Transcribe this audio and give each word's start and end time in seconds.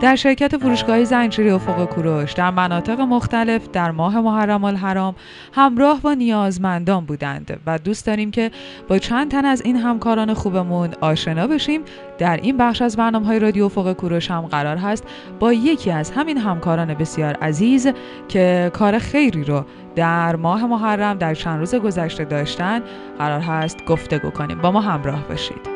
در 0.00 0.16
شرکت 0.16 0.56
فروشگاهی 0.56 1.04
زنجیره 1.04 1.54
افق 1.54 1.84
کوروش 1.84 2.32
در 2.32 2.50
مناطق 2.50 3.00
مختلف 3.00 3.68
در 3.68 3.90
ماه 3.90 4.20
محرم 4.20 4.64
الحرام 4.64 5.14
همراه 5.52 6.00
با 6.00 6.14
نیازمندان 6.14 7.04
بودند 7.04 7.60
و 7.66 7.78
دوست 7.78 8.06
داریم 8.06 8.30
که 8.30 8.50
با 8.88 8.98
چند 8.98 9.30
تن 9.30 9.44
از 9.44 9.62
این 9.62 9.76
همکاران 9.76 10.34
خوبمون 10.34 10.90
آشنا 11.00 11.46
بشیم. 11.46 11.80
در 12.18 12.36
این 12.36 12.56
بخش 12.56 12.82
از 12.82 12.96
برنامه 12.96 13.26
های 13.26 13.38
رادیو 13.38 13.64
افق 13.64 13.92
کوروش 13.92 14.30
هم 14.30 14.40
قرار 14.40 14.76
هست 14.76 15.04
با 15.40 15.52
یکی 15.52 15.90
از 15.90 16.10
همین 16.10 16.38
همکاران 16.38 16.94
بسیار 16.94 17.34
عزیز 17.34 17.88
که 18.28 18.70
کار 18.74 18.98
خیری 18.98 19.44
رو 19.44 19.64
در 19.96 20.36
ماه 20.36 20.66
محرم 20.66 21.18
در 21.18 21.34
چند 21.34 21.58
روز 21.58 21.74
گذشته 21.74 22.24
داشتن 22.24 22.82
قرار 23.18 23.40
هست 23.40 23.84
گفتگو 23.84 24.30
کنیم. 24.30 24.58
با 24.58 24.70
ما 24.70 24.80
همراه 24.80 25.28
باشید. 25.28 25.67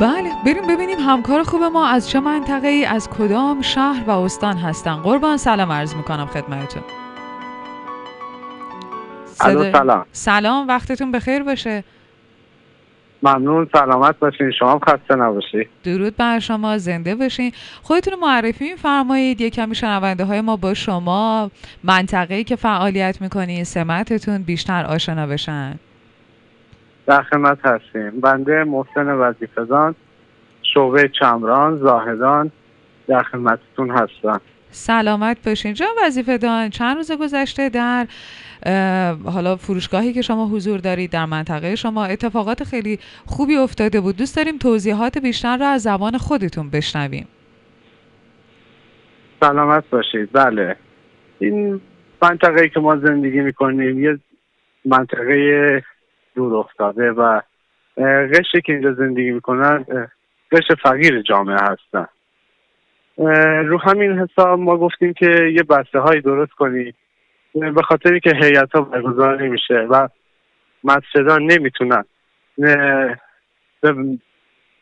بله 0.00 0.30
بریم 0.46 0.66
ببینیم 0.66 0.98
همکار 0.98 1.42
خوب 1.42 1.62
ما 1.62 1.86
از 1.86 2.10
چه 2.10 2.20
منطقه 2.20 2.68
ای 2.68 2.84
از 2.84 3.10
کدام 3.10 3.62
شهر 3.62 4.04
و 4.06 4.10
استان 4.10 4.56
هستن. 4.56 4.94
قربان 4.94 5.36
سلام 5.36 5.72
عرض 5.72 5.94
می‌کنم 5.94 6.26
خدمتتون. 6.26 6.82
سلام. 9.24 10.06
سلام 10.12 10.68
وقتتون 10.68 11.12
بخیر 11.12 11.42
باشه. 11.42 11.84
ممنون 13.22 13.68
سلامت 13.72 14.18
باشین. 14.18 14.50
شما 14.58 14.78
خسته 14.78 15.14
نباشید 15.14 15.68
درود 15.84 16.16
بر 16.16 16.38
شما 16.38 16.78
زنده 16.78 17.14
باشین. 17.14 17.52
خودتون 17.82 18.18
معرفی 18.18 18.70
میفرمایید. 18.70 19.40
یه 19.40 19.50
کمی 19.50 19.74
شنونده 19.74 20.24
های 20.24 20.40
ما 20.40 20.56
با 20.56 20.74
شما. 20.74 21.50
منطقه‌ای 21.84 22.44
که 22.44 22.56
فعالیت 22.56 23.20
می‌کنین 23.20 23.64
سمتتون 23.64 24.42
بیشتر 24.42 24.84
آشنا 24.84 25.26
بشن. 25.26 25.78
در 27.06 27.22
خدمت 27.22 27.58
هستیم. 27.66 28.20
بنده 28.20 28.64
محسن 28.64 29.06
وظیفه‌دان 29.06 29.94
شعبه 30.62 31.10
چمران 31.20 31.78
زاهدان 31.78 32.50
در 33.08 33.22
خدمتتون 33.22 33.90
هستم. 33.90 34.40
سلامت 34.70 35.48
باشین. 35.48 35.74
جان 35.74 35.88
وظیفه 36.06 36.38
دان 36.38 36.70
چند 36.70 36.96
روز 36.96 37.12
گذشته 37.12 37.68
در 37.68 38.06
حالا 39.24 39.56
فروشگاهی 39.56 40.12
که 40.12 40.22
شما 40.22 40.46
حضور 40.46 40.80
دارید 40.80 41.10
در 41.10 41.24
منطقه 41.26 41.76
شما 41.76 42.04
اتفاقات 42.04 42.64
خیلی 42.64 42.98
خوبی 43.26 43.56
افتاده 43.56 44.00
بود. 44.00 44.16
دوست 44.16 44.36
داریم 44.36 44.58
توضیحات 44.58 45.18
بیشتر 45.18 45.56
را 45.56 45.68
از 45.68 45.82
زبان 45.82 46.18
خودتون 46.18 46.70
بشنویم. 46.70 47.28
سلامت 49.40 49.84
باشید. 49.90 50.28
بله. 50.32 50.76
این 51.38 51.80
منطقه 52.22 52.68
که 52.68 52.80
ما 52.80 52.96
زندگی 52.96 53.40
می‌کنیم 53.40 54.04
یه 54.04 54.18
منطقه 54.84 55.82
دور 56.40 56.56
افتاده 56.56 57.10
و 57.10 57.40
قشری 58.34 58.62
که 58.64 58.72
اینجا 58.72 58.92
زندگی 58.92 59.30
می‌کنن 59.30 59.84
قشر 60.52 60.74
فقیر 60.82 61.22
جامعه 61.22 61.56
هستن. 61.60 62.06
رو 63.66 63.78
همین 63.78 64.18
حساب 64.18 64.58
ما 64.58 64.76
گفتیم 64.76 65.12
که 65.12 65.52
یه 65.54 65.62
بسته 65.62 65.98
هایی 65.98 66.20
درست 66.20 66.52
کنیم 66.52 66.94
به 67.54 67.82
خاطری 67.82 68.20
که 68.20 68.30
هیئت 68.34 68.72
ها 68.72 68.80
برگزار 68.80 69.42
نمیشه 69.42 69.74
و 69.74 70.08
مسجدان 70.84 71.42
نمی‌تونن 71.42 72.04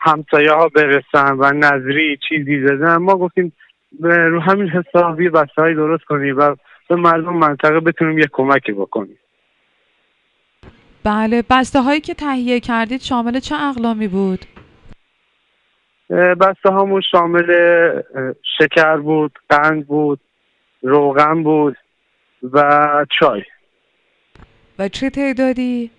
همسایه 0.00 0.52
ها 0.52 0.68
برسن 0.68 1.36
و 1.38 1.52
نظری 1.54 2.18
چیزی 2.28 2.60
بدن. 2.60 2.96
ما 2.96 3.14
گفتیم 3.14 3.52
رو 4.00 4.40
همین 4.40 4.68
حساب 4.68 5.20
یه 5.20 5.30
بسته 5.30 5.62
هایی 5.62 5.74
درست 5.74 6.04
کنیم 6.04 6.38
و 6.38 6.56
به 6.88 6.96
مردم 6.96 7.36
منطقه 7.36 7.80
بتونیم 7.80 8.18
یه 8.18 8.26
کمکی 8.32 8.72
بکنیم. 8.72 9.18
بله 11.04 11.42
بسته 11.50 11.82
هایی 11.82 12.00
که 12.00 12.14
تهیه 12.14 12.60
کردید 12.60 13.00
شامل 13.00 13.40
چه 13.40 13.54
اقلامی 13.54 14.08
بود؟ 14.08 14.44
بسته 16.40 16.70
هامون 16.70 17.02
شامل 17.10 17.46
شکر 18.58 18.96
بود 18.96 19.38
قند 19.48 19.86
بود 19.86 20.20
روغن 20.82 21.42
بود 21.42 21.76
و 22.52 23.06
چای 23.20 23.42
و 24.78 24.88
چه 24.88 25.10
تعدادی؟ 25.10 25.90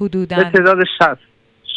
حدودا 0.00 0.36
تعداد 0.36 0.84
شست 0.98 1.20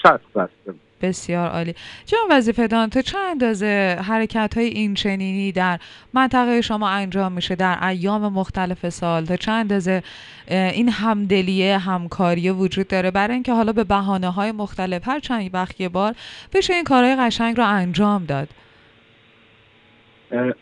شست 0.04 0.34
بسته 0.36 0.87
بسیار 1.02 1.50
عالی. 1.50 1.76
جان 2.06 2.20
وظیفه 2.30 2.68
دان 2.68 2.90
تا 2.90 3.02
چه 3.02 3.18
اندازه 3.18 3.98
حرکت 4.08 4.58
های 4.58 4.66
این 4.66 4.94
چنینی 4.94 5.52
در 5.52 5.80
منطقه 6.14 6.62
شما 6.62 6.90
انجام 6.90 7.32
میشه 7.32 7.56
در 7.56 7.88
ایام 7.88 8.34
مختلف 8.34 8.90
سال؟ 8.90 9.26
تا 9.26 9.36
چه 9.36 9.52
اندازه 9.52 10.04
این 10.48 10.90
همدلیه 10.90 11.78
همکاری 11.78 12.50
وجود 12.50 12.88
داره؟ 12.88 13.12
برای 13.12 13.34
اینکه 13.34 13.54
حالا 13.54 13.72
به 13.74 13.84
بحانه 13.84 14.30
های 14.30 14.52
مختلف 14.52 15.08
هر 15.08 15.20
چند 15.20 15.50
وقت 15.54 15.82
یه 15.82 15.90
بار 15.90 16.14
بشه 16.54 16.74
این 16.74 16.84
کارهای 16.84 17.16
قشنگ 17.16 17.58
رو 17.58 17.64
انجام 17.68 18.26
داد. 18.26 18.48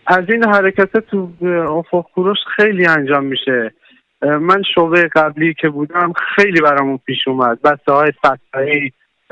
از 0.08 0.24
این 0.30 0.44
حرکت 0.44 0.98
تو 0.98 1.30
افق 1.70 2.06
کوروش 2.14 2.38
خیلی 2.56 2.86
انجام 2.86 3.24
میشه. 3.24 3.74
من 4.22 4.64
شعبه 4.76 5.10
قبلی 5.16 5.54
که 5.54 5.70
بودم 5.70 6.14
خیلی 6.36 6.62
برامون 6.62 6.98
پیش 6.98 7.28
اومد. 7.28 7.62
بسته 7.62 7.92
های 7.92 8.12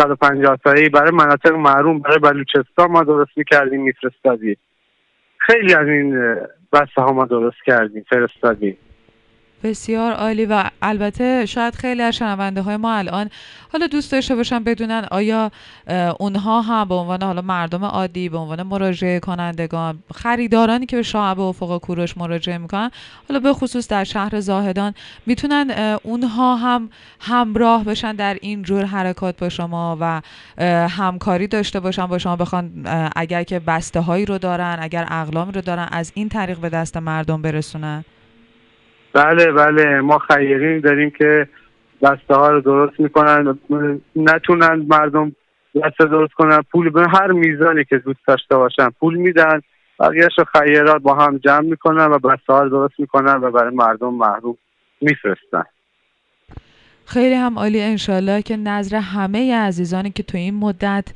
150 0.01 0.57
تایی 0.63 0.89
برای 0.89 1.11
مناطق 1.11 1.51
محروم 1.51 1.99
برای 1.99 2.19
بلوچستان 2.19 2.91
ما 2.91 3.03
درست 3.03 3.31
می‌کردیم 3.35 3.81
میفرستادیم. 3.81 4.57
خیلی 5.37 5.73
از 5.73 5.87
این 5.87 6.35
بسته 6.73 7.01
ها 7.01 7.13
ما 7.13 7.25
درست 7.25 7.57
کردیم 7.65 8.05
فرستادیم. 8.09 8.77
بسیار 9.63 10.13
عالی 10.13 10.45
و 10.45 10.63
البته 10.81 11.45
شاید 11.45 11.75
خیلی 11.75 12.01
از 12.01 12.15
شنونده 12.15 12.61
های 12.61 12.77
ما 12.77 12.93
الان 12.93 13.29
حالا 13.73 13.87
دوست 13.87 14.11
داشته 14.11 14.35
باشن 14.35 14.63
بدونن 14.63 15.07
آیا 15.11 15.51
اونها 16.19 16.61
هم 16.61 16.87
به 16.87 16.95
عنوان 16.95 17.23
حالا 17.23 17.41
مردم 17.41 17.85
عادی 17.85 18.29
به 18.29 18.37
عنوان 18.37 18.63
مراجعه 18.63 19.19
کنندگان 19.19 20.03
خریدارانی 20.15 20.85
که 20.85 20.95
به 20.95 21.03
شعب 21.03 21.39
افق 21.39 21.77
کوروش 21.77 22.17
مراجعه 22.17 22.57
می‌کنن 22.57 22.91
حالا 23.29 23.39
به 23.39 23.53
خصوص 23.53 23.87
در 23.87 24.03
شهر 24.03 24.39
زاهدان 24.39 24.93
می‌تونن 25.25 25.97
اونها 26.03 26.55
هم 26.55 26.89
همراه 27.19 27.83
بشن 27.83 28.15
در 28.15 28.37
این 28.41 28.61
جور 28.61 28.85
حرکات 28.85 29.37
با 29.37 29.49
شما 29.49 29.97
و 29.99 30.21
همکاری 30.89 31.47
داشته 31.47 31.79
باشن 31.79 32.05
با 32.05 32.17
شما 32.17 32.35
بخوان 32.35 32.87
اگر 33.15 33.43
که 33.43 33.59
بسته 33.59 33.99
هایی 33.99 34.25
رو 34.25 34.37
دارن 34.37 34.77
اگر 34.81 35.07
اقلامی 35.09 35.51
رو 35.51 35.61
دارن 35.61 35.87
از 35.91 36.11
این 36.15 36.29
طریق 36.29 36.57
به 36.57 36.69
دست 36.69 36.97
مردم 36.97 37.41
برسونن؟ 37.41 38.05
بله 39.13 39.51
بله. 39.51 40.01
ما 40.01 40.19
خیرین 40.19 40.79
داریم 40.79 41.09
که 41.09 41.47
بسته 42.01 42.35
ها 42.35 42.49
رو 42.49 42.61
درست 42.61 42.99
می‌کنن. 42.99 43.59
نتونن 44.15 44.85
مردم 44.87 45.35
بسته 45.75 46.05
درست 46.05 46.33
کنن. 46.33 46.61
پول 46.71 46.89
به 46.89 47.05
هر 47.09 47.31
میزانی 47.31 47.85
که 47.85 47.97
دوست 47.97 48.19
داشته 48.27 48.57
باشن 48.57 48.89
پول 48.99 49.15
میدن. 49.15 49.61
بقیهش 49.99 50.35
خیرات 50.53 51.01
با 51.01 51.15
هم 51.15 51.37
جمع 51.37 51.61
می‌کنن 51.61 52.05
و 52.05 52.19
بسته 52.19 52.53
ها 52.53 52.63
رو 52.63 52.69
درست 52.69 52.99
می‌کنن 52.99 53.35
و 53.35 53.51
برای 53.51 53.75
مردم 53.75 54.13
محروم 54.13 54.57
میفرستن. 55.01 55.63
خیلی 57.05 57.35
هم 57.35 57.59
عالی. 57.59 57.81
انشالله 57.81 58.41
که 58.41 58.57
نظر 58.57 58.97
همه 58.97 59.55
عزیزانی 59.55 60.11
که 60.11 60.23
تو 60.23 60.37
این 60.37 60.55
مدت 60.55 61.13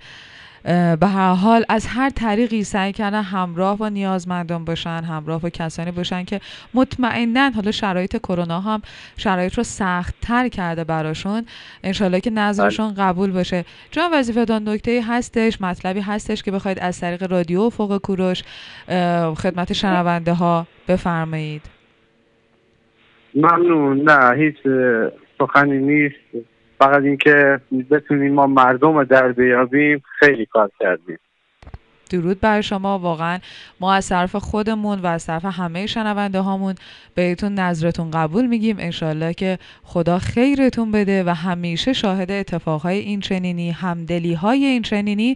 به 1.00 1.08
هر 1.08 1.34
حال 1.34 1.66
از 1.70 1.88
هر 1.88 2.10
طریقی 2.10 2.64
سعی 2.64 2.94
کردن 2.94 3.22
همراه 3.24 3.78
با 3.78 3.90
نیازمندان 3.90 4.66
باشن 4.66 5.04
همراه 5.04 5.42
با 5.42 5.50
کسانی 5.50 5.92
باشن 5.92 6.24
که 6.24 6.40
مطمئنا 6.74 7.50
حالا 7.50 7.72
شرایط 7.72 8.18
کرونا 8.18 8.60
هم 8.60 8.82
شرایط 9.18 9.54
رو 9.54 9.64
سخت 9.64 10.16
تر 10.22 10.48
کرده 10.48 10.84
براشون. 10.84 11.46
انشالله 11.84 12.20
که 12.20 12.30
نظرشون 12.30 12.94
بله. 12.94 13.04
قبول 13.04 13.32
باشه. 13.32 13.66
جان 13.92 14.10
وظیفه 14.14 14.46
دان 14.46 14.70
نکته 14.70 15.04
هستش 15.08 15.62
مطلبی 15.62 16.00
هستش 16.00 16.44
که 16.44 16.52
بخواید 16.52 16.80
از 16.80 17.00
طریق 17.00 17.32
رادیو 17.32 17.70
فوق 17.70 17.98
کوروش 17.98 18.44
خدمت 19.38 19.74
شنونده 19.74 20.34
ها 20.34 20.68
بفرمایید. 20.88 21.62
ممنون. 23.36 24.10
نه 24.10 24.38
هیچ 24.38 24.56
سخنی 25.40 25.78
نیست. 25.78 26.16
فقط 26.80 27.04
اینکه 27.04 27.62
بتونیم 27.92 28.34
ما 28.34 28.48
مردم 28.48 28.98
رو 28.98 29.06
در 29.06 29.32
بیابیم 29.32 30.04
خیلی 30.20 30.46
کار 30.46 30.72
کردیم. 30.80 31.20
درود 32.08 32.40
بر 32.40 32.62
شما. 32.62 33.00
واقعا 33.00 33.40
ما 33.80 33.94
از 33.94 34.10
طرف 34.10 34.36
خودمون 34.36 35.00
و 35.00 35.08
از 35.08 35.26
طرف 35.26 35.46
همه 35.46 35.86
شنونده 35.86 36.40
هامون 36.40 36.76
بهتون 37.16 37.54
نظرتون 37.54 38.12
قبول 38.12 38.46
میگیم. 38.46 38.76
انشالله 38.80 39.34
که 39.34 39.60
خدا 39.84 40.20
خیرتون 40.20 40.92
بده 40.92 41.24
و 41.24 41.30
همیشه 41.30 41.94
شاهد 41.94 42.32
اتفاقهای 42.32 43.00
این 43.00 43.20
چنینی 43.20 43.72
همدلی 43.72 44.34
های 44.34 44.66
این 44.66 44.82
چنینی 44.82 45.36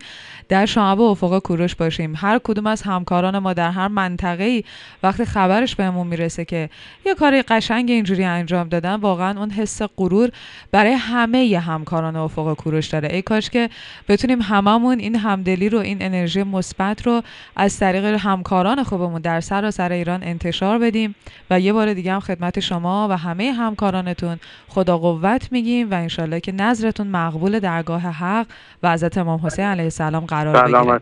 در 0.49 0.65
شعب 0.65 0.99
و 0.99 1.03
افق 1.03 1.39
کوروش 1.39 1.75
باشیم. 1.75 2.13
هر 2.15 2.39
کدوم 2.43 2.67
از 2.67 2.81
همکاران 2.81 3.39
ما 3.39 3.53
در 3.53 3.71
هر 3.71 3.87
منطقه 3.87 4.43
ای 4.43 4.63
وقتی 5.03 5.25
خبرش 5.25 5.75
بهمون 5.75 6.07
می‌رسه 6.07 6.45
که 6.45 6.69
یه 7.05 7.15
کار 7.15 7.41
قشنگ 7.41 7.91
اینجوری 7.91 8.23
انجام 8.23 8.69
دادن 8.69 8.95
واقعا 8.95 9.39
اون 9.39 9.49
حس 9.51 9.81
غرور 9.97 10.29
برای 10.71 10.91
همه 10.91 11.59
همکاران 11.65 12.15
افق 12.15 12.53
کوروش 12.53 12.87
داره. 12.87 13.09
ای 13.13 13.21
کاش 13.21 13.49
که 13.49 13.69
بتونیم 14.07 14.41
هممون 14.41 14.99
این 14.99 15.15
همدلی 15.15 15.69
رو 15.69 15.79
این 15.79 15.97
انرژی 16.01 16.43
مثبت 16.61 17.07
رو 17.07 17.21
از 17.55 17.79
طریق 17.79 18.05
همکاران 18.05 18.83
خوبمون 18.83 19.21
در 19.21 19.39
سراسر 19.39 19.91
ایران 19.91 20.23
انتشار 20.23 20.79
بدیم 20.79 21.15
و 21.49 21.59
یه 21.59 21.73
بار 21.73 21.93
دیگه 21.93 22.13
هم 22.13 22.19
خدمت 22.19 22.59
شما 22.59 23.07
و 23.09 23.17
همه 23.17 23.51
همکارانتون 23.51 24.39
خدا 24.67 24.97
قوت 24.97 25.51
میگیم 25.51 25.91
و 25.91 25.93
انشالله 25.93 26.39
که 26.39 26.51
نظرتون 26.51 27.07
مقبول 27.07 27.59
درگاه 27.59 28.01
حق 28.01 28.45
و 28.83 28.91
حضرت 28.91 29.17
امام 29.17 29.39
حسین 29.43 29.65
علیه 29.65 29.83
السلام 29.83 30.25
قرار 30.25 30.63
بگیره. 30.63 31.01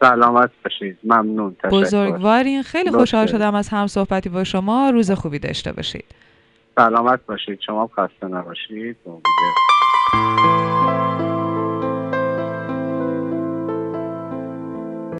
سلامت 0.00 0.50
باشید. 0.64 0.98
ممنون. 1.04 1.56
بزرگوارین. 1.70 2.62
خیلی 2.62 2.90
خوشحال 2.90 3.26
شدم 3.26 3.54
از 3.54 3.68
هم 3.68 3.86
صحبتی 3.86 4.28
با 4.28 4.44
شما. 4.44 4.90
روز 4.90 5.10
خوبی 5.10 5.38
داشته 5.38 5.72
باشید. 5.72 6.04
سلامت 6.76 7.20
باشید. 7.26 7.58
شما 7.66 7.90
خسته 7.96 8.26
نباشید. 8.26 8.96